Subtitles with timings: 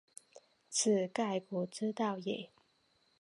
[0.67, 2.49] 此盖古之道也。